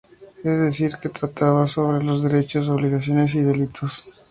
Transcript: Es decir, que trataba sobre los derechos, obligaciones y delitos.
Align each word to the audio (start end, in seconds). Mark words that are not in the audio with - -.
Es 0.43 0.59
decir, 0.59 0.97
que 0.97 1.09
trataba 1.09 1.67
sobre 1.67 2.03
los 2.03 2.23
derechos, 2.23 2.67
obligaciones 2.67 3.35
y 3.35 3.41
delitos. 3.41 4.03